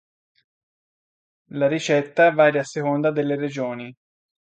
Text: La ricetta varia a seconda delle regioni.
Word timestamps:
La 1.59 1.67
ricetta 1.67 2.31
varia 2.31 2.61
a 2.61 2.63
seconda 2.63 3.11
delle 3.11 3.35
regioni. 3.35 3.95